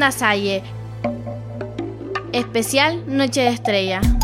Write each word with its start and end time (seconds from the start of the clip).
Onda. 0.00 0.62
Especial 2.32 3.04
Noche 3.06 3.42
de 3.42 3.48
Estrella. 3.48 4.19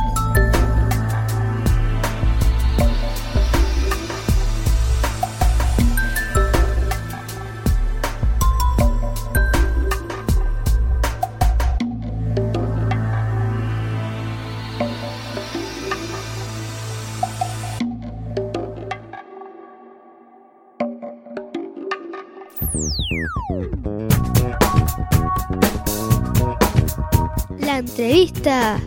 Entrevista. 27.98 28.78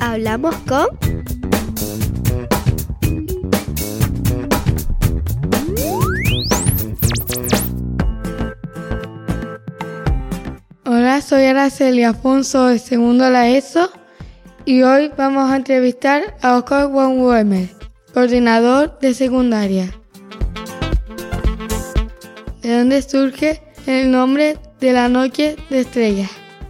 Hablamos 0.00 0.56
con... 0.66 0.86
Hola, 10.84 11.20
soy 11.20 11.44
Araceli 11.44 12.02
Afonso 12.02 12.66
de 12.66 12.80
segundo 12.80 13.30
la 13.30 13.48
ESO 13.48 13.92
y 14.64 14.82
hoy 14.82 15.12
vamos 15.16 15.48
a 15.48 15.56
entrevistar 15.56 16.36
a 16.42 16.56
Oscar 16.56 16.88
Wanwemer, 16.88 17.68
coordinador 18.12 18.98
de 18.98 19.14
secundaria. 19.14 19.92
¿De 22.66 22.76
dónde 22.76 23.00
surge 23.00 23.62
el 23.86 24.10
nombre 24.10 24.56
de 24.80 24.92
la 24.92 25.08
noche 25.08 25.54
de 25.70 25.82
estrellas? 25.82 26.28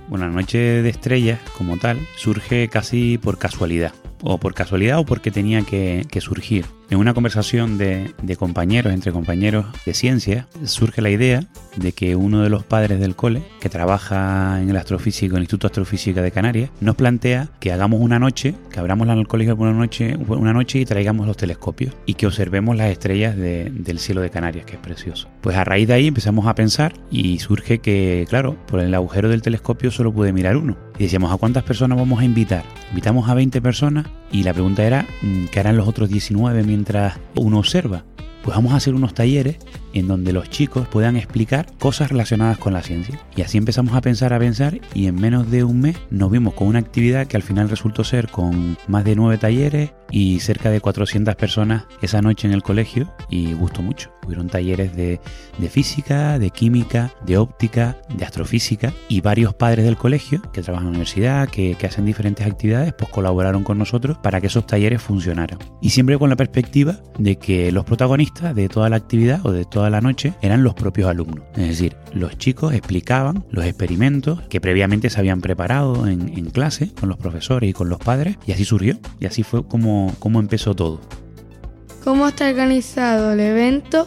Bueno, 0.08 0.26
la 0.26 0.34
noche 0.34 0.58
de 0.58 0.90
estrellas 0.90 1.40
como 1.56 1.78
tal 1.78 1.98
surge 2.18 2.68
casi 2.68 3.16
por 3.16 3.38
casualidad. 3.38 3.94
O 4.22 4.36
por 4.36 4.52
casualidad 4.52 4.98
o 4.98 5.06
porque 5.06 5.30
tenía 5.30 5.62
que, 5.62 6.04
que 6.10 6.20
surgir. 6.20 6.66
En 6.88 6.98
una 6.98 7.14
conversación 7.14 7.78
de, 7.78 8.14
de, 8.22 8.36
compañeros, 8.36 8.92
entre 8.92 9.10
compañeros 9.10 9.66
de 9.84 9.92
ciencia, 9.92 10.46
surge 10.64 11.02
la 11.02 11.10
idea 11.10 11.44
de 11.76 11.92
que 11.92 12.14
uno 12.14 12.42
de 12.42 12.48
los 12.48 12.62
padres 12.64 13.00
del 13.00 13.16
cole, 13.16 13.42
que 13.60 13.68
trabaja 13.68 14.60
en 14.62 14.70
el 14.70 14.76
astrofísico, 14.76 15.34
en 15.34 15.38
el 15.38 15.42
Instituto 15.42 15.66
Astrofísica 15.66 16.22
de 16.22 16.30
Canarias, 16.30 16.70
nos 16.80 16.94
plantea 16.94 17.48
que 17.58 17.72
hagamos 17.72 18.00
una 18.00 18.20
noche, 18.20 18.54
que 18.70 18.78
abramos 18.78 19.08
el 19.08 19.26
colegio 19.26 19.56
una 19.56 19.72
noche, 19.72 20.16
una 20.28 20.52
noche 20.52 20.78
y 20.78 20.84
traigamos 20.84 21.26
los 21.26 21.36
telescopios 21.36 21.94
y 22.06 22.14
que 22.14 22.26
observemos 22.26 22.76
las 22.76 22.90
estrellas 22.90 23.36
de, 23.36 23.70
del 23.70 23.98
cielo 23.98 24.20
de 24.20 24.30
Canarias, 24.30 24.64
que 24.64 24.74
es 24.74 24.80
precioso. 24.80 25.28
Pues 25.40 25.56
a 25.56 25.64
raíz 25.64 25.88
de 25.88 25.94
ahí 25.94 26.06
empezamos 26.06 26.46
a 26.46 26.54
pensar 26.54 26.94
y 27.10 27.38
surge 27.40 27.78
que, 27.78 28.26
claro, 28.28 28.56
por 28.66 28.80
el 28.80 28.94
agujero 28.94 29.28
del 29.28 29.42
telescopio 29.42 29.90
solo 29.90 30.12
puede 30.12 30.32
mirar 30.32 30.56
uno. 30.56 30.76
Y 30.98 31.04
decíamos, 31.04 31.32
¿a 31.32 31.36
cuántas 31.36 31.62
personas 31.62 31.98
vamos 31.98 32.20
a 32.20 32.24
invitar? 32.24 32.64
Invitamos 32.90 33.28
a 33.28 33.34
20 33.34 33.60
personas 33.60 34.06
y 34.32 34.44
la 34.44 34.52
pregunta 34.52 34.84
era, 34.84 35.06
¿qué 35.50 35.60
harán 35.60 35.76
los 35.76 35.88
otros 35.88 36.08
19 36.08 36.62
mientras 36.76 37.18
uno 37.36 37.58
observa? 37.58 38.04
Pues 38.44 38.54
vamos 38.54 38.72
a 38.72 38.76
hacer 38.76 38.94
unos 38.94 39.14
talleres 39.14 39.56
en 39.96 40.08
donde 40.08 40.34
los 40.34 40.50
chicos 40.50 40.86
puedan 40.88 41.16
explicar 41.16 41.66
cosas 41.78 42.10
relacionadas 42.10 42.58
con 42.58 42.74
la 42.74 42.82
ciencia. 42.82 43.18
Y 43.34 43.40
así 43.40 43.56
empezamos 43.56 43.94
a 43.94 44.02
pensar, 44.02 44.34
a 44.34 44.38
pensar, 44.38 44.78
y 44.92 45.06
en 45.06 45.14
menos 45.14 45.50
de 45.50 45.64
un 45.64 45.80
mes 45.80 45.96
nos 46.10 46.30
vimos 46.30 46.52
con 46.52 46.68
una 46.68 46.80
actividad 46.80 47.26
que 47.26 47.36
al 47.36 47.42
final 47.42 47.70
resultó 47.70 48.04
ser 48.04 48.28
con 48.28 48.76
más 48.88 49.04
de 49.04 49.16
nueve 49.16 49.38
talleres 49.38 49.92
y 50.10 50.38
cerca 50.40 50.70
de 50.70 50.80
400 50.80 51.34
personas 51.34 51.84
esa 52.02 52.22
noche 52.22 52.46
en 52.46 52.54
el 52.54 52.62
colegio 52.62 53.12
y 53.30 53.54
gustó 53.54 53.82
mucho. 53.82 54.10
Hubieron 54.24 54.48
talleres 54.48 54.94
de, 54.94 55.20
física, 55.70 56.38
de 56.38 56.50
química, 56.50 57.14
de 57.24 57.38
óptica, 57.38 57.96
de 58.16 58.24
astrofísica 58.24 58.92
y 59.08 59.20
varios 59.20 59.54
padres 59.54 59.84
del 59.84 59.96
colegio 59.96 60.42
que 60.52 60.62
trabajan 60.62 60.88
en 60.88 60.92
la 60.92 60.96
universidad, 60.98 61.48
que, 61.48 61.76
que 61.76 61.86
hacen 61.86 62.04
diferentes 62.04 62.46
actividades, 62.46 62.92
pues 62.92 63.10
colaboraron 63.10 63.62
con 63.62 63.78
nosotros 63.78 64.18
para 64.18 64.40
que 64.40 64.48
esos 64.48 64.66
talleres 64.66 65.00
funcionaran. 65.00 65.58
Y 65.80 65.90
siempre 65.90 66.18
con 66.18 66.28
la 66.28 66.36
perspectiva 66.36 66.96
de 67.18 67.36
que 67.36 67.70
los 67.72 67.84
protagonistas 67.84 68.54
de 68.54 68.68
toda 68.68 68.88
la 68.88 68.96
actividad 68.96 69.44
o 69.44 69.52
de 69.52 69.64
toda 69.64 69.85
la 69.90 70.00
noche 70.00 70.34
eran 70.42 70.62
los 70.62 70.74
propios 70.74 71.08
alumnos. 71.08 71.44
Es 71.56 71.68
decir, 71.68 71.96
los 72.12 72.36
chicos 72.38 72.74
explicaban 72.74 73.44
los 73.50 73.64
experimentos 73.64 74.40
que 74.48 74.60
previamente 74.60 75.10
se 75.10 75.18
habían 75.18 75.40
preparado 75.40 76.06
en, 76.06 76.36
en 76.36 76.50
clase 76.50 76.92
con 76.98 77.08
los 77.08 77.18
profesores 77.18 77.70
y 77.70 77.72
con 77.72 77.88
los 77.88 77.98
padres 77.98 78.36
y 78.46 78.52
así 78.52 78.64
surgió. 78.64 78.98
Y 79.20 79.26
así 79.26 79.42
fue 79.42 79.66
como, 79.66 80.14
como 80.18 80.40
empezó 80.40 80.74
todo. 80.74 81.00
¿Cómo 82.04 82.28
está 82.28 82.48
organizado 82.48 83.32
el 83.32 83.40
evento? 83.40 84.06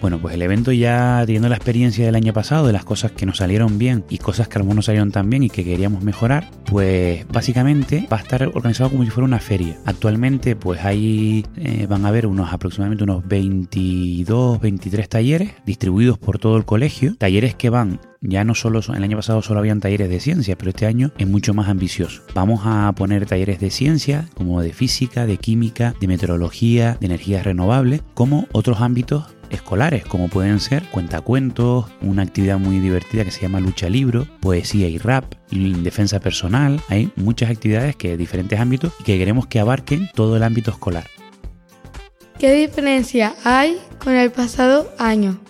Bueno, 0.00 0.18
pues 0.20 0.34
el 0.34 0.42
evento 0.42 0.70
ya 0.70 1.22
teniendo 1.26 1.48
la 1.48 1.56
experiencia 1.56 2.06
del 2.06 2.14
año 2.14 2.32
pasado, 2.32 2.66
de 2.66 2.72
las 2.72 2.84
cosas 2.84 3.12
que 3.12 3.26
nos 3.26 3.38
salieron 3.38 3.78
bien 3.78 4.04
y 4.08 4.18
cosas 4.18 4.46
que 4.46 4.56
a 4.56 4.58
lo 4.60 4.64
mejor 4.64 4.76
no 4.76 4.82
salieron 4.82 5.10
tan 5.10 5.28
bien 5.28 5.42
y 5.42 5.50
que 5.50 5.64
queríamos 5.64 6.02
mejorar, 6.02 6.50
pues 6.66 7.26
básicamente 7.28 8.06
va 8.12 8.18
a 8.18 8.20
estar 8.20 8.42
organizado 8.54 8.90
como 8.90 9.04
si 9.04 9.10
fuera 9.10 9.26
una 9.26 9.40
feria. 9.40 9.76
Actualmente 9.86 10.54
pues 10.54 10.84
ahí 10.84 11.44
eh, 11.56 11.86
van 11.88 12.04
a 12.04 12.08
haber 12.08 12.26
unos 12.26 12.52
aproximadamente 12.52 13.04
unos 13.04 13.26
22, 13.26 14.60
23 14.60 15.08
talleres 15.08 15.52
distribuidos 15.66 16.16
por 16.18 16.38
todo 16.38 16.56
el 16.56 16.64
colegio, 16.64 17.16
talleres 17.16 17.54
que 17.56 17.70
van 17.70 18.00
ya 18.20 18.42
no 18.42 18.54
solo 18.54 18.80
el 18.80 19.02
año 19.04 19.16
pasado 19.16 19.42
solo 19.42 19.60
habían 19.60 19.80
talleres 19.80 20.08
de 20.08 20.18
ciencia, 20.18 20.56
pero 20.58 20.70
este 20.70 20.86
año 20.86 21.12
es 21.18 21.28
mucho 21.28 21.54
más 21.54 21.68
ambicioso. 21.68 22.22
Vamos 22.34 22.62
a 22.64 22.92
poner 22.96 23.26
talleres 23.26 23.60
de 23.60 23.70
ciencia, 23.70 24.28
como 24.34 24.60
de 24.60 24.72
física, 24.72 25.24
de 25.26 25.36
química, 25.36 25.94
de 26.00 26.08
meteorología, 26.08 26.96
de 27.00 27.06
energías 27.06 27.44
renovables, 27.44 28.02
como 28.14 28.48
otros 28.52 28.80
ámbitos 28.80 29.37
escolares, 29.50 30.04
como 30.04 30.28
pueden 30.28 30.60
ser 30.60 30.84
cuentacuentos, 30.90 31.86
una 32.00 32.22
actividad 32.22 32.58
muy 32.58 32.80
divertida 32.80 33.24
que 33.24 33.30
se 33.30 33.42
llama 33.42 33.60
lucha 33.60 33.88
libro, 33.88 34.26
poesía 34.40 34.88
y 34.88 34.98
rap, 34.98 35.34
defensa 35.50 36.20
personal. 36.20 36.80
Hay 36.88 37.10
muchas 37.16 37.50
actividades 37.50 37.96
que 37.96 38.16
diferentes 38.16 38.58
ámbitos 38.58 38.92
y 39.00 39.04
que 39.04 39.18
queremos 39.18 39.46
que 39.46 39.60
abarquen 39.60 40.08
todo 40.14 40.36
el 40.36 40.42
ámbito 40.42 40.70
escolar. 40.70 41.06
¿Qué 42.38 42.52
diferencia 42.52 43.34
hay 43.44 43.78
con 43.98 44.14
el 44.14 44.30
pasado 44.30 44.92
año? 44.98 45.40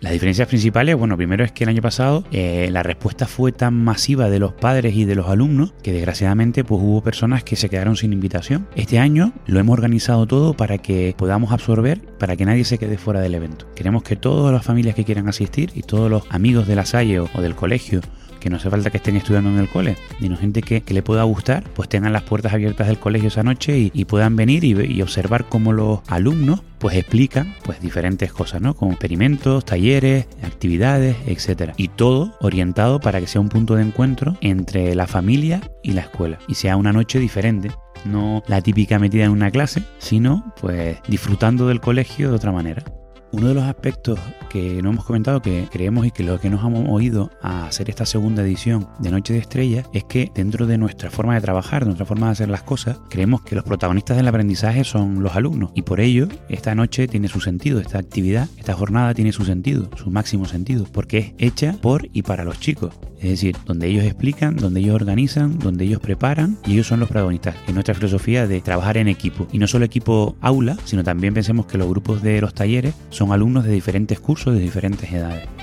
Las 0.00 0.12
diferencias 0.12 0.48
principales, 0.48 0.96
bueno, 0.96 1.14
primero 1.18 1.44
es 1.44 1.52
que 1.52 1.64
el 1.64 1.70
año 1.70 1.82
pasado 1.82 2.24
eh, 2.32 2.70
la 2.72 2.82
respuesta 2.82 3.26
fue 3.26 3.52
tan 3.52 3.74
masiva 3.74 4.30
de 4.30 4.38
los 4.38 4.54
padres 4.54 4.94
y 4.96 5.04
de 5.04 5.14
los 5.14 5.28
alumnos 5.28 5.74
que 5.82 5.92
desgraciadamente 5.92 6.64
pues 6.64 6.80
hubo 6.82 7.02
personas 7.02 7.44
que 7.44 7.54
se 7.54 7.68
quedaron 7.68 7.96
sin 7.96 8.14
invitación. 8.14 8.66
Este 8.76 8.98
año 8.98 9.34
lo 9.46 9.60
hemos 9.60 9.74
organizado 9.74 10.26
todo 10.26 10.54
para 10.54 10.78
que 10.78 11.14
podamos 11.18 11.52
absorber, 11.52 12.00
para 12.18 12.34
que 12.36 12.46
nadie 12.46 12.64
se 12.64 12.78
quede 12.78 12.96
fuera 12.96 13.20
del 13.20 13.34
evento. 13.34 13.66
Queremos 13.74 14.02
que 14.02 14.16
todas 14.16 14.54
las 14.54 14.64
familias 14.64 14.94
que 14.94 15.04
quieran 15.04 15.28
asistir 15.28 15.70
y 15.74 15.82
todos 15.82 16.10
los 16.10 16.22
amigos 16.30 16.66
de 16.66 16.76
la 16.76 16.86
Salle 16.86 17.20
o, 17.20 17.28
o 17.34 17.42
del 17.42 17.54
colegio 17.54 18.00
que 18.40 18.50
no 18.50 18.56
hace 18.56 18.70
falta 18.70 18.90
que 18.90 18.96
estén 18.96 19.16
estudiando 19.16 19.50
en 19.50 19.58
el 19.58 19.68
cole, 19.68 19.96
sino 20.18 20.36
gente 20.36 20.62
que, 20.62 20.80
que, 20.80 20.94
le 20.94 21.02
pueda 21.02 21.22
gustar, 21.22 21.64
pues 21.74 21.88
tengan 21.88 22.12
las 22.12 22.22
puertas 22.22 22.52
abiertas 22.52 22.88
del 22.88 22.98
colegio 22.98 23.28
esa 23.28 23.42
noche 23.42 23.90
y, 23.92 24.04
puedan 24.06 24.34
venir 24.34 24.64
y, 24.64 24.72
y, 24.72 25.02
observar 25.02 25.44
cómo 25.48 25.72
los 25.72 26.00
alumnos 26.08 26.62
pues 26.78 26.96
explican 26.96 27.54
pues 27.62 27.80
diferentes 27.80 28.32
cosas, 28.32 28.60
¿no? 28.60 28.74
Como 28.74 28.92
experimentos, 28.92 29.64
talleres, 29.64 30.26
actividades, 30.42 31.16
etcétera. 31.26 31.74
Y 31.76 31.88
todo 31.88 32.34
orientado 32.40 32.98
para 32.98 33.20
que 33.20 33.26
sea 33.26 33.40
un 33.40 33.50
punto 33.50 33.76
de 33.76 33.82
encuentro 33.82 34.36
entre 34.40 34.94
la 34.94 35.06
familia 35.06 35.60
y 35.82 35.92
la 35.92 36.00
escuela 36.00 36.38
y 36.48 36.54
sea 36.54 36.76
una 36.76 36.92
noche 36.92 37.18
diferente 37.20 37.70
no 38.04 38.42
la 38.46 38.60
típica 38.62 38.98
metida 38.98 39.24
en 39.24 39.30
una 39.30 39.50
clase, 39.50 39.82
sino 39.98 40.52
pues 40.60 40.98
disfrutando 41.08 41.68
del 41.68 41.80
colegio 41.80 42.30
de 42.30 42.36
otra 42.36 42.52
manera. 42.52 42.84
Uno 43.32 43.48
de 43.48 43.54
los 43.54 43.64
aspectos 43.64 44.18
que 44.50 44.82
no 44.82 44.90
hemos 44.90 45.04
comentado 45.04 45.40
que 45.40 45.68
creemos 45.70 46.04
y 46.06 46.10
que 46.10 46.24
lo 46.24 46.38
que 46.38 46.50
nos 46.50 46.62
hemos 46.62 46.86
oído 46.88 47.30
a 47.40 47.66
hacer 47.66 47.88
esta 47.88 48.04
segunda 48.04 48.42
edición 48.42 48.88
de 48.98 49.10
Noche 49.10 49.32
de 49.32 49.38
Estrellas 49.38 49.86
es 49.94 50.04
que 50.04 50.30
dentro 50.34 50.66
de 50.66 50.76
nuestra 50.76 51.10
forma 51.10 51.34
de 51.34 51.40
trabajar, 51.40 51.82
de 51.82 51.86
nuestra 51.86 52.04
forma 52.04 52.26
de 52.26 52.32
hacer 52.32 52.48
las 52.48 52.64
cosas, 52.64 52.98
creemos 53.08 53.42
que 53.42 53.54
los 53.54 53.64
protagonistas 53.64 54.16
del 54.16 54.28
aprendizaje 54.28 54.84
son 54.84 55.22
los 55.22 55.36
alumnos 55.36 55.70
y 55.74 55.82
por 55.82 56.00
ello 56.00 56.28
esta 56.48 56.74
noche 56.74 57.08
tiene 57.08 57.28
su 57.28 57.40
sentido, 57.40 57.80
esta 57.80 57.98
actividad, 57.98 58.48
esta 58.58 58.74
jornada 58.74 59.14
tiene 59.14 59.32
su 59.32 59.44
sentido, 59.44 59.88
su 59.96 60.10
máximo 60.10 60.44
sentido, 60.44 60.84
porque 60.92 61.18
es 61.18 61.32
hecha 61.38 61.76
por 61.80 62.08
y 62.12 62.22
para 62.22 62.44
los 62.44 62.58
chicos. 62.58 62.92
Es 63.20 63.28
decir, 63.28 63.54
donde 63.66 63.86
ellos 63.86 64.04
explican, 64.04 64.56
donde 64.56 64.80
ellos 64.80 64.94
organizan, 64.94 65.58
donde 65.58 65.84
ellos 65.84 66.00
preparan 66.00 66.56
y 66.66 66.72
ellos 66.72 66.86
son 66.86 67.00
los 67.00 67.08
protagonistas. 67.10 67.54
En 67.68 67.74
nuestra 67.74 67.94
filosofía 67.94 68.46
de 68.46 68.62
trabajar 68.62 68.96
en 68.96 69.08
equipo. 69.08 69.46
Y 69.52 69.58
no 69.58 69.66
solo 69.66 69.84
equipo 69.84 70.36
aula, 70.40 70.76
sino 70.84 71.04
también 71.04 71.34
pensemos 71.34 71.66
que 71.66 71.76
los 71.76 71.88
grupos 71.88 72.22
de 72.22 72.40
los 72.40 72.54
talleres 72.54 72.94
son 73.10 73.32
alumnos 73.32 73.64
de 73.64 73.72
diferentes 73.72 74.18
cursos, 74.20 74.39
de 74.48 74.60
diferentes 74.60 75.12
edades. 75.12 75.59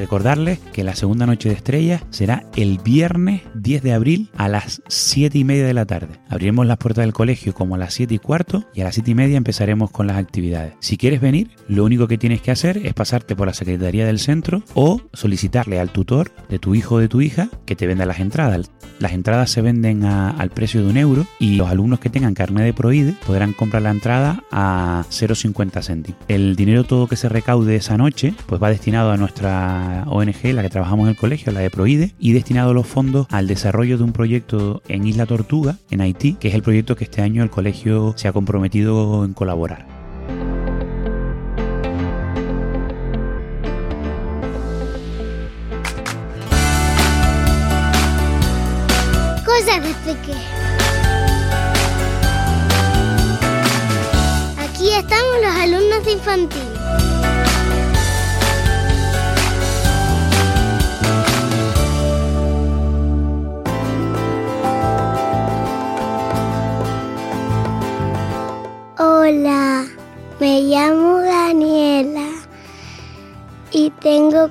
Recordarles 0.00 0.58
que 0.72 0.82
la 0.82 0.96
segunda 0.96 1.26
noche 1.26 1.50
de 1.50 1.54
estrellas 1.54 2.02
será 2.08 2.46
el 2.56 2.78
viernes 2.78 3.42
10 3.54 3.82
de 3.82 3.92
abril 3.92 4.30
a 4.34 4.48
las 4.48 4.80
7 4.88 5.36
y 5.36 5.44
media 5.44 5.66
de 5.66 5.74
la 5.74 5.84
tarde. 5.84 6.18
Abriremos 6.30 6.66
las 6.66 6.78
puertas 6.78 7.04
del 7.04 7.12
colegio 7.12 7.52
como 7.52 7.74
a 7.74 7.78
las 7.78 7.92
7 7.92 8.14
y 8.14 8.18
cuarto 8.18 8.64
y 8.72 8.80
a 8.80 8.84
las 8.84 8.94
7 8.94 9.10
y 9.10 9.14
media 9.14 9.36
empezaremos 9.36 9.90
con 9.90 10.06
las 10.06 10.16
actividades. 10.16 10.72
Si 10.80 10.96
quieres 10.96 11.20
venir, 11.20 11.50
lo 11.68 11.84
único 11.84 12.08
que 12.08 12.16
tienes 12.16 12.40
que 12.40 12.50
hacer 12.50 12.78
es 12.78 12.94
pasarte 12.94 13.36
por 13.36 13.46
la 13.46 13.52
secretaría 13.52 14.06
del 14.06 14.20
centro 14.20 14.62
o 14.72 15.02
solicitarle 15.12 15.78
al 15.78 15.90
tutor 15.90 16.32
de 16.48 16.58
tu 16.58 16.74
hijo 16.74 16.94
o 16.94 16.98
de 16.98 17.08
tu 17.08 17.20
hija 17.20 17.50
que 17.66 17.76
te 17.76 17.86
venda 17.86 18.06
las 18.06 18.20
entradas. 18.20 18.70
Las 19.00 19.12
entradas 19.12 19.50
se 19.50 19.60
venden 19.60 20.06
al 20.06 20.48
precio 20.48 20.82
de 20.82 20.90
un 20.90 20.96
euro 20.96 21.26
y 21.38 21.56
los 21.56 21.68
alumnos 21.68 22.00
que 22.00 22.08
tengan 22.08 22.32
carnet 22.32 22.64
de 22.64 22.72
Proide 22.72 23.14
podrán 23.26 23.52
comprar 23.52 23.82
la 23.82 23.90
entrada 23.90 24.44
a 24.50 25.04
0,50 25.10 25.82
céntimos. 25.82 26.20
El 26.28 26.56
dinero 26.56 26.84
todo 26.84 27.06
que 27.06 27.16
se 27.16 27.28
recaude 27.28 27.76
esa 27.76 27.98
noche 27.98 28.32
pues 28.46 28.62
va 28.62 28.70
destinado 28.70 29.10
a 29.10 29.18
nuestra 29.18 29.89
ONG, 30.08 30.52
la 30.54 30.62
que 30.62 30.70
trabajamos 30.70 31.04
en 31.04 31.10
el 31.10 31.16
colegio, 31.16 31.52
la 31.52 31.60
de 31.60 31.70
Proide, 31.70 32.14
y 32.18 32.32
destinado 32.32 32.74
los 32.74 32.86
fondos 32.86 33.26
al 33.30 33.46
desarrollo 33.46 33.98
de 33.98 34.04
un 34.04 34.12
proyecto 34.12 34.82
en 34.88 35.06
Isla 35.06 35.26
Tortuga, 35.26 35.76
en 35.90 36.00
Haití, 36.00 36.34
que 36.34 36.48
es 36.48 36.54
el 36.54 36.62
proyecto 36.62 36.96
que 36.96 37.04
este 37.04 37.22
año 37.22 37.42
el 37.42 37.50
colegio 37.50 38.14
se 38.16 38.28
ha 38.28 38.32
comprometido 38.32 39.24
en 39.24 39.34
colaborar. 39.34 40.00
Aquí 54.58 54.88
estamos 54.92 55.36
los 55.42 55.54
alumnos 55.56 56.04
de 56.04 56.12
infantil. 56.12 56.69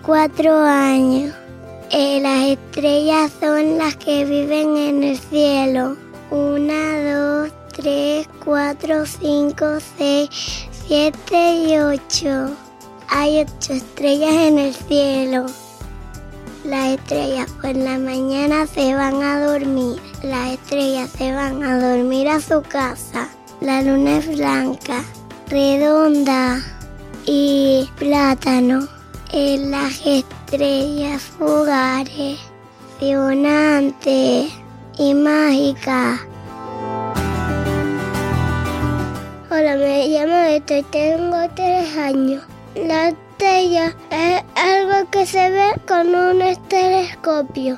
Cuatro 0.01 0.57
años. 0.59 1.33
Eh, 1.91 2.19
las 2.21 2.45
estrellas 2.45 3.31
son 3.39 3.77
las 3.77 3.95
que 3.95 4.25
viven 4.25 4.77
en 4.77 5.03
el 5.03 5.17
cielo. 5.17 5.97
Una, 6.29 7.13
dos, 7.13 7.51
tres, 7.75 8.27
cuatro, 8.43 9.05
cinco, 9.05 9.65
seis, 9.97 10.29
siete 10.87 11.55
y 11.55 11.77
ocho. 11.77 12.55
Hay 13.07 13.39
ocho 13.39 13.73
estrellas 13.73 14.33
en 14.33 14.59
el 14.59 14.73
cielo. 14.73 15.45
Las 16.63 16.99
estrellas 16.99 17.49
por 17.61 17.75
la 17.75 17.97
mañana 17.97 18.67
se 18.67 18.93
van 18.93 19.23
a 19.23 19.39
dormir. 19.39 19.99
Las 20.21 20.53
estrellas 20.53 21.09
se 21.17 21.33
van 21.33 21.63
a 21.63 21.79
dormir 21.79 22.27
a 22.27 22.39
su 22.39 22.61
casa. 22.61 23.29
La 23.61 23.81
luna 23.81 24.17
es 24.17 24.27
blanca, 24.37 25.03
redonda 25.47 26.61
y 27.25 27.89
plátano. 27.97 28.98
En 29.31 29.69
las 29.69 30.01
estrellas 30.07 31.21
fugares, 31.21 32.39
funantes 32.99 34.51
y 34.97 35.13
mágicas. 35.13 36.21
Hola, 39.51 39.75
me 39.75 40.07
llamo 40.07 40.33
Esto 40.33 40.77
y 40.77 40.83
tengo 40.83 41.37
tres 41.55 41.95
años. 41.95 42.43
La 42.73 43.09
estrella 43.09 43.93
es 44.09 44.43
algo 44.55 45.07
que 45.11 45.27
se 45.27 45.51
ve 45.51 45.73
con 45.87 46.15
un 46.15 46.41
telescopio. 46.67 47.77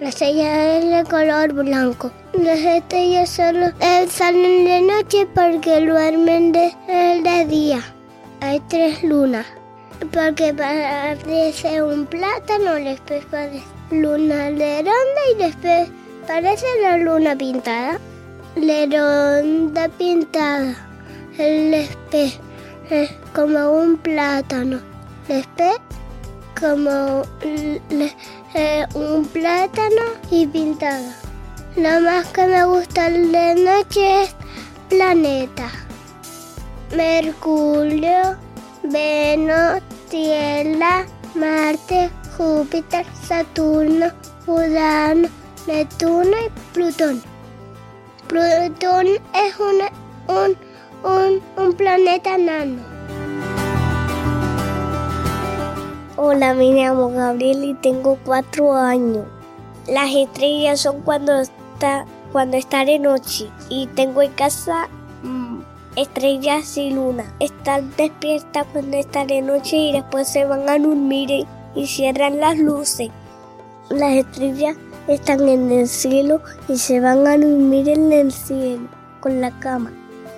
La 0.00 0.08
estrella 0.08 0.78
es 0.78 0.88
de 0.88 1.10
color 1.10 1.52
blanco. 1.52 2.10
Las 2.32 2.60
estrellas 2.60 3.28
solo 3.28 3.66
eh, 3.78 4.06
salen 4.08 4.64
de 4.64 4.80
noche 4.80 5.26
porque 5.34 5.84
duermen 5.84 6.52
de, 6.52 6.74
de 6.88 7.44
día. 7.44 7.80
Hay 8.40 8.58
tres 8.70 9.02
lunas. 9.02 9.44
Porque 10.10 10.52
parece 10.52 11.82
un 11.82 12.06
plátano, 12.06 12.74
después 12.74 13.24
parece 13.30 13.64
luna 13.90 14.48
redonda 14.48 15.20
y 15.32 15.38
después 15.38 15.88
parece 16.26 16.66
la 16.82 16.96
luna 16.96 17.36
pintada. 17.36 17.98
Redonda 18.56 19.88
pintada. 19.88 20.74
El 21.38 21.74
espejo 21.74 22.42
es 22.90 23.10
como 23.32 23.70
un 23.72 23.96
plátano. 23.96 24.80
Después 25.28 25.76
como 26.58 27.22
eh, 28.54 28.86
un 28.94 29.24
plátano 29.26 30.02
y 30.30 30.46
pintada. 30.46 31.16
Lo 31.76 32.00
más 32.00 32.26
que 32.28 32.46
me 32.46 32.64
gusta 32.64 33.08
de 33.08 33.54
noche 33.54 34.22
es 34.22 34.34
planeta. 34.88 35.70
Mercurio, 36.94 38.36
Venus, 38.82 39.80
Tierra, 40.12 41.06
Marte, 41.34 42.10
Júpiter, 42.36 43.06
Saturno, 43.26 44.08
Urano, 44.46 45.26
Neptuno 45.66 46.36
y 46.36 46.50
Plutón. 46.74 47.22
Plutón 48.28 49.06
es 49.06 49.58
un, 49.58 50.54
un, 51.02 51.42
un 51.56 51.72
planeta 51.72 52.36
nano. 52.36 52.82
Hola, 56.18 56.52
me 56.52 56.74
llamo 56.74 57.08
Gabriel 57.08 57.64
y 57.64 57.72
tengo 57.72 58.18
cuatro 58.22 58.74
años. 58.74 59.24
Las 59.88 60.14
estrellas 60.14 60.80
son 60.80 61.00
cuando 61.00 61.40
está, 61.40 62.04
cuando 62.32 62.58
está 62.58 62.84
de 62.84 62.98
noche 62.98 63.48
y 63.70 63.86
tengo 63.86 64.20
en 64.20 64.32
casa 64.32 64.90
estrellas 65.96 66.76
y 66.76 66.90
luna. 66.90 67.24
Están 67.40 67.92
despiertas 67.96 68.66
cuando 68.72 68.96
está 68.96 69.24
de 69.24 69.42
noche 69.42 69.76
y 69.76 69.92
después 69.92 70.28
se 70.28 70.44
van 70.44 70.68
a 70.68 70.78
dormir 70.78 71.46
y 71.74 71.86
cierran 71.86 72.40
las 72.40 72.58
luces. 72.58 73.10
Las 73.90 74.12
estrellas 74.12 74.76
están 75.08 75.48
en 75.48 75.70
el 75.70 75.88
cielo 75.88 76.40
y 76.68 76.78
se 76.78 77.00
van 77.00 77.26
a 77.26 77.36
dormir 77.36 77.88
en 77.88 78.12
el 78.12 78.32
cielo 78.32 78.88
con 79.20 79.40
la 79.40 79.50
cama. 79.58 79.92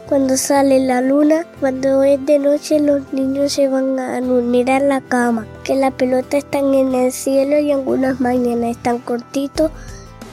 Cuando 0.09 0.37
sale 0.37 0.81
la 0.81 1.01
luna, 1.01 1.47
cuando 1.61 2.03
es 2.03 2.25
de 2.27 2.39
noche 2.39 2.79
los 2.79 3.11
niños 3.12 3.53
se 3.53 3.69
van 3.69 3.99
a 3.99 4.21
dormir 4.21 4.71
a 4.71 4.79
la 4.79 5.01
cama, 5.01 5.47
que 5.65 5.75
la 5.75 5.91
pelota 5.91 6.37
están 6.37 6.75
en 6.75 6.95
el 6.95 7.11
cielo 7.11 7.59
y 7.59 7.73
algunas 7.73 8.21
mañanas 8.21 8.77
están 8.77 8.99
cortitos 8.99 9.71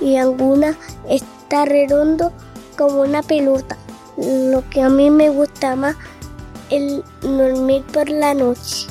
y 0.01 0.17
algunas 0.17 0.75
está 1.07 1.63
redondo 1.63 2.33
como 2.77 3.01
una 3.01 3.23
pelota. 3.23 3.77
Lo 4.21 4.63
que 4.69 4.81
a 4.81 4.89
mí 4.89 5.09
me 5.09 5.29
gusta 5.29 5.75
más 5.75 5.95
es 6.69 7.01
dormir 7.21 7.83
por 7.91 8.09
la 8.09 8.33
noche. 8.33 8.87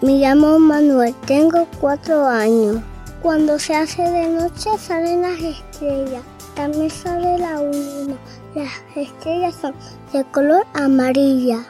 Me 0.00 0.18
llamo 0.18 0.58
Manuel, 0.58 1.14
tengo 1.26 1.66
cuatro 1.80 2.26
años. 2.26 2.76
Cuando 3.22 3.58
se 3.58 3.74
hace 3.74 4.02
de 4.02 4.28
noche 4.28 4.70
salen 4.78 5.22
las 5.22 5.40
estrellas 5.40 6.22
también 6.54 6.90
sale 6.90 7.38
la 7.38 7.62
luna. 7.62 8.16
Las 8.54 8.70
estrellas 8.94 9.54
son 9.60 9.74
de 10.12 10.24
color 10.24 10.66
amarilla. 10.74 11.64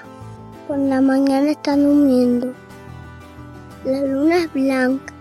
Por 0.66 0.78
la 0.78 1.00
mañana 1.00 1.52
están 1.52 1.84
durmiendo. 1.84 2.52
La 3.84 4.00
luna 4.00 4.38
es 4.38 4.52
blanca 4.52 5.12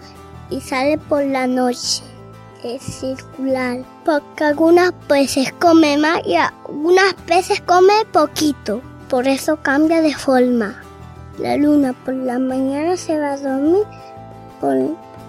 y 0.49 0.61
sale 0.61 0.97
por 0.97 1.23
la 1.23 1.47
noche. 1.47 2.03
Es 2.63 2.83
circular. 2.83 3.79
Porque 4.05 4.43
algunas 4.43 4.93
veces 5.07 5.51
come 5.59 5.97
más 5.97 6.21
y 6.25 6.35
algunas 6.35 7.15
veces 7.25 7.59
come 7.61 7.93
poquito. 8.11 8.81
Por 9.09 9.27
eso 9.27 9.57
cambia 9.63 10.01
de 10.01 10.13
forma. 10.13 10.79
La 11.39 11.57
luna 11.57 11.93
por 12.05 12.13
la 12.13 12.37
mañana 12.37 12.95
se 12.97 13.19
va 13.19 13.33
a 13.33 13.37
dormir 13.37 13.83
por, 14.59 14.75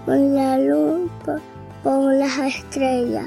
la 0.05 0.59
luna, 0.59 1.09
por 1.83 2.13
las 2.13 2.37
estrellas. 2.37 3.25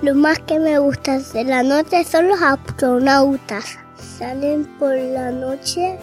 Lo 0.00 0.14
más 0.14 0.38
que 0.38 0.58
me 0.58 0.78
gusta 0.78 1.18
de 1.18 1.44
la 1.44 1.62
noche 1.62 2.02
son 2.02 2.28
los 2.28 2.40
astronautas. 2.40 3.78
Salen 4.18 4.64
por 4.78 4.94
la 4.96 5.30
noche 5.30 5.98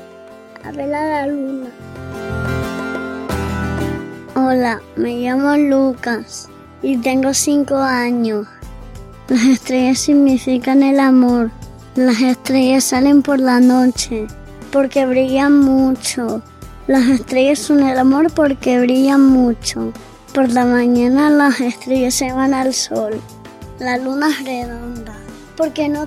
a 0.64 0.72
ver 0.72 0.94
a 0.94 1.10
la 1.10 1.28
luna. 1.28 1.70
Hola, 4.36 4.80
me 4.96 5.16
llamo 5.16 5.58
Lucas 5.58 6.51
y 6.82 6.98
tengo 6.98 7.34
cinco 7.34 7.76
años. 7.76 8.48
Las 9.28 9.44
estrellas 9.44 10.00
significan 10.00 10.84
el 10.84 11.00
amor. 11.00 11.52
Las 11.96 12.22
estrellas 12.22 12.84
salen 12.84 13.22
por 13.22 13.40
la 13.40 13.60
noche 13.60 14.28
porque 14.72 15.06
brillan 15.06 15.60
mucho. 15.60 16.42
Las 16.88 17.08
estrellas 17.08 17.60
son 17.60 17.84
el 17.84 17.98
amor 17.98 18.32
porque 18.34 18.80
brillan 18.80 19.26
mucho. 19.26 19.94
Por 20.34 20.50
la 20.50 20.66
mañana 20.66 21.30
las 21.30 21.60
estrellas 21.62 22.14
se 22.14 22.32
van 22.32 22.54
al 22.54 22.74
sol 22.74 23.22
la 23.82 23.98
luna 23.98 24.30
es 24.30 24.46
redonda. 24.46 25.14
Porque 25.58 25.86
en, 25.86 25.98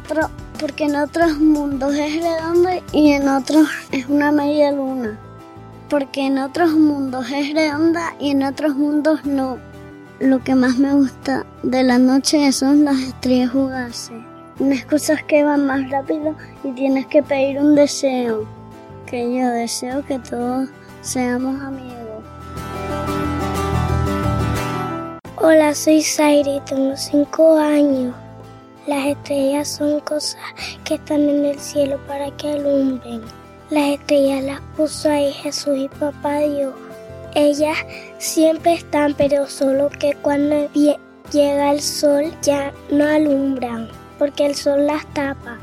porque 0.61 0.85
en 0.85 0.97
otros 0.97 1.39
mundos 1.39 1.95
es 1.95 2.23
redonda 2.23 2.81
y 2.93 3.13
en 3.13 3.29
otros 3.29 3.69
es 3.91 4.07
una 4.09 4.31
media 4.31 4.71
luna. 4.71 5.19
porque 5.91 6.27
en 6.27 6.39
otros 6.39 6.73
mundos 6.73 7.27
es 7.31 7.53
redonda 7.53 8.15
y 8.19 8.31
en 8.31 8.45
otros 8.45 8.77
mundos 8.77 9.25
no. 9.25 9.59
Lo 10.21 10.39
que 10.45 10.55
más 10.55 10.79
me 10.79 10.95
gusta 10.95 11.45
de 11.65 11.83
la 11.83 11.99
noche 11.99 12.53
son 12.53 12.85
las 12.85 12.99
estrellas 13.01 13.51
fugaces. 13.51 14.13
Unas 14.61 14.85
cosas 14.85 15.25
que 15.25 15.43
van 15.43 15.67
más 15.67 15.91
rápido 15.91 16.37
y 16.63 16.71
tienes 16.71 17.07
que 17.07 17.21
pedir 17.21 17.59
un 17.59 17.75
deseo. 17.75 18.47
Que 19.07 19.35
yo 19.35 19.49
deseo 19.49 20.05
que 20.05 20.21
todos 20.21 20.69
seamos 21.03 21.61
amigos. 21.61 21.95
Hola, 25.37 25.75
soy 25.75 26.01
Zaire 26.01 26.63
tengo 26.65 26.97
5 26.97 27.59
años. 27.59 28.15
Las 28.87 29.07
estrellas 29.07 29.67
son 29.69 29.99
cosas 30.01 30.41
que 30.85 30.95
están 30.95 31.29
en 31.29 31.45
el 31.45 31.59
cielo 31.59 31.99
para 32.07 32.31
que 32.37 32.53
alumbren. 32.53 33.23
Las 33.69 33.89
estrellas 33.89 34.45
las 34.45 34.61
puso 34.77 35.11
ahí 35.11 35.33
Jesús 35.33 35.77
y 35.77 35.89
Papá 35.89 36.39
Dios. 36.39 36.73
Ellas 37.35 37.77
siempre 38.19 38.75
están, 38.75 39.15
pero 39.15 39.49
solo 39.49 39.91
que 39.91 40.15
cuando 40.23 40.69
llega 40.73 41.73
el 41.73 41.81
sol 41.81 42.33
ya 42.43 42.73
no 42.91 43.05
alumbran, 43.05 43.89
porque 44.19 44.47
el 44.47 44.55
sol 44.55 44.87
las 44.87 45.05
tapa. 45.15 45.59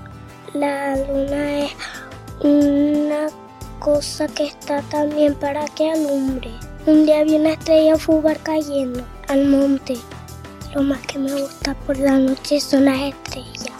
La 0.54 0.98
luna 0.98 1.66
es 1.66 1.72
una 2.42 3.28
cosa 3.80 4.28
que 4.28 4.48
está 4.48 4.82
también 4.84 5.34
para 5.36 5.64
que 5.70 5.92
alumbre. 5.92 6.52
Un 6.86 7.06
día 7.06 7.24
vi 7.24 7.36
una 7.36 7.52
estrella 7.52 7.98
fugaz 7.98 8.38
cayendo 8.44 9.02
al 9.30 9.46
monte. 9.46 9.96
Lo 10.76 10.84
más 10.84 11.00
que 11.08 11.20
me 11.20 11.32
gusta 11.42 11.74
por 11.88 11.98
la 11.98 12.18
noche 12.18 12.60
son 12.60 12.86
las 12.86 13.00
estrellas. 13.00 13.71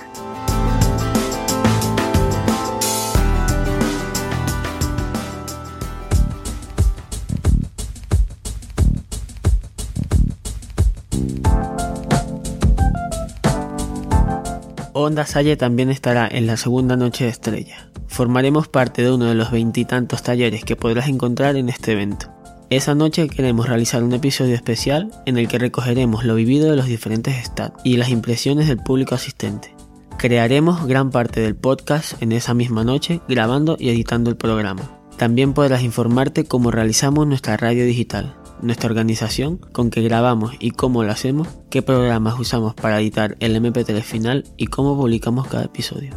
Onda 15.04 15.26
Salle 15.26 15.58
también 15.58 15.90
estará 15.90 16.28
en 16.28 16.48
la 16.48 16.58
segunda 16.58 16.96
noche 16.96 17.24
de 17.24 17.32
estrella. 17.32 17.90
Formaremos 18.08 18.68
parte 18.68 19.02
de 19.02 19.12
uno 19.12 19.26
de 19.26 19.36
los 19.36 19.52
veintitantos 19.52 20.22
talleres 20.22 20.64
que 20.64 20.76
podrás 20.76 21.08
encontrar 21.08 21.56
en 21.56 21.70
este 21.70 21.94
evento. 21.94 22.28
Esa 22.70 22.96
noche 22.96 23.28
queremos 23.28 23.68
realizar 23.68 24.04
un 24.04 24.14
episodio 24.14 24.56
especial 24.56 25.12
en 25.26 25.38
el 25.38 25.48
que 25.48 25.60
recogeremos 25.60 26.24
lo 26.24 26.36
vivido 26.36 26.70
de 26.70 26.78
los 26.78 26.86
diferentes 26.86 27.36
stats 27.46 27.82
y 27.84 27.98
las 27.98 28.10
impresiones 28.10 28.68
del 28.68 28.78
público 28.78 29.16
asistente. 29.16 29.74
Crearemos 30.18 30.86
gran 30.86 31.10
parte 31.10 31.42
del 31.42 31.56
podcast 31.56 32.22
en 32.22 32.32
esa 32.32 32.54
misma 32.54 32.84
noche 32.84 33.22
grabando 33.28 33.78
y 33.80 33.90
editando 33.90 34.30
el 34.30 34.38
programa. 34.38 35.00
También 35.18 35.54
podrás 35.54 35.84
informarte 35.84 36.46
cómo 36.46 36.72
realizamos 36.72 37.28
nuestra 37.28 37.58
radio 37.58 37.86
digital, 37.86 38.36
nuestra 38.62 38.90
organización, 38.90 39.58
con 39.58 39.90
qué 39.90 40.02
grabamos 40.02 40.54
y 40.60 40.72
cómo 40.72 41.04
lo 41.04 41.12
hacemos, 41.12 41.48
qué 41.70 41.82
programas 41.82 42.40
usamos 42.40 42.74
para 42.74 43.00
editar 43.00 43.38
el 43.40 43.56
MP3 43.56 44.02
final 44.02 44.46
y 44.58 44.68
cómo 44.68 44.96
publicamos 44.96 45.48
cada 45.48 45.66
episodio. 45.66 46.12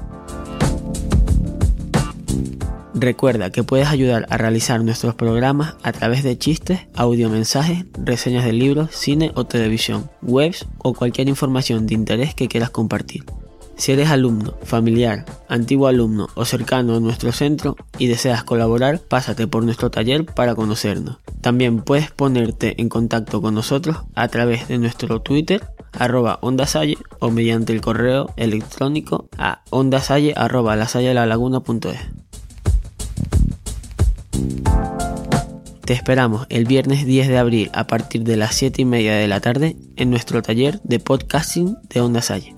Recuerda 2.95 3.51
que 3.51 3.65
puedes 3.65 3.89
ayudar 3.89 4.27
a 4.31 4.39
realizar 4.39 4.83
nuestros 4.83 5.15
programas 5.15 5.75
a 5.83 5.93
través 5.93 6.23
de 6.23 6.39
chistes, 6.39 6.81
audiomensajes, 6.95 7.85
reseñas 8.03 8.45
de 8.45 8.53
libros, 8.53 8.91
cine 8.93 9.33
o 9.35 9.45
televisión, 9.45 10.09
webs 10.23 10.67
o 10.79 10.95
cualquier 10.95 11.29
información 11.29 11.87
de 11.87 11.95
interés 11.95 12.35
que 12.35 12.47
quieras 12.49 12.71
compartir. 12.71 13.25
Si 13.77 13.93
eres 13.93 14.11
alumno, 14.11 14.55
familiar, 14.63 15.25
antiguo 15.49 15.89
alumno 15.89 16.29
o 16.35 16.45
cercano 16.45 16.97
a 16.97 17.01
nuestro 17.01 17.33
centro 17.33 17.77
y 17.99 18.07
deseas 18.07 18.45
colaborar, 18.45 19.01
pásate 19.01 19.47
por 19.47 19.65
nuestro 19.65 19.91
taller 19.91 20.25
para 20.25 20.55
conocernos. 20.55 21.19
También 21.41 21.83
puedes 21.83 22.11
ponerte 22.11 22.81
en 22.81 22.89
contacto 22.89 23.43
con 23.43 23.55
nosotros 23.55 23.99
a 24.15 24.29
través 24.29 24.69
de 24.69 24.79
nuestro 24.79 25.21
Twitter 25.21 25.67
arroba 25.93 26.39
ondasalle 26.43 26.99
o 27.21 27.31
mediante 27.31 27.73
el 27.73 27.81
correo 27.81 28.33
electrónico 28.37 29.29
a 29.39 29.63
ondasalle 29.71 30.35
arroba 30.37 30.77
te 35.85 35.93
esperamos 35.93 36.47
el 36.49 36.65
viernes 36.65 37.05
10 37.05 37.29
de 37.29 37.37
abril 37.37 37.71
a 37.75 37.87
partir 37.87 38.25
de 38.25 38.39
las 38.39 38.55
7 38.55 38.81
y 38.81 38.85
media 38.87 39.17
de 39.17 39.29
la 39.29 39.41
tarde 39.41 39.77
en 39.97 40.09
nuestro 40.09 40.41
taller 40.41 40.81
de 40.83 40.99
podcasting 40.99 41.77
de 41.91 42.01
Onda 42.01 42.23
Salle. 42.23 42.55